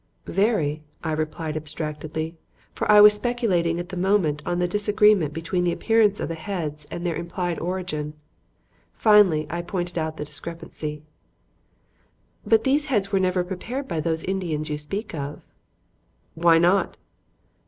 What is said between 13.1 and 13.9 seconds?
were never prepared